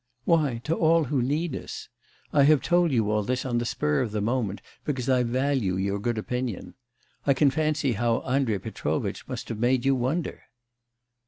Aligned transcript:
'Why, 0.25 0.61
to 0.63 0.73
all 0.73 1.03
who 1.03 1.21
need 1.21 1.55
us. 1.55 1.87
I 2.33 2.41
have 2.45 2.63
told 2.63 2.91
you 2.91 3.11
all 3.11 3.21
this 3.21 3.45
on 3.45 3.59
the 3.59 3.65
spur 3.67 4.01
of 4.01 4.11
the 4.13 4.19
moment, 4.19 4.59
because 4.83 5.07
I 5.07 5.21
value 5.21 5.75
your 5.75 5.99
good 5.99 6.17
opinion. 6.17 6.73
I 7.27 7.35
can 7.35 7.51
fancy 7.51 7.91
how 7.91 8.21
Andrei 8.21 8.57
Petrovitch 8.57 9.27
must 9.27 9.47
have 9.49 9.59
made 9.59 9.85
you 9.85 9.93
wonder! 9.93 10.45